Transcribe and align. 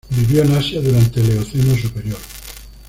Vivió 0.09 0.41
en 0.41 0.53
Asia 0.55 0.81
durante 0.81 1.21
el 1.21 1.29
Eoceno 1.29 1.75
superior. 1.77 2.17